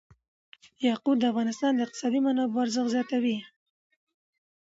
یاقوت 0.87 1.17
د 1.19 1.23
افغانستان 1.31 1.71
د 1.73 1.79
اقتصادي 1.85 2.19
منابعو 2.25 2.63
ارزښت 2.65 2.89
زیاتوي. 2.95 3.37